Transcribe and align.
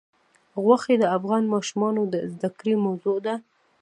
غوښې 0.63 0.95
د 0.99 1.03
افغان 1.17 1.43
ماشومانو 1.53 2.01
د 2.13 2.15
زده 2.33 2.49
کړې 2.59 2.73
موضوع 2.85 3.17
ده. 3.25 3.33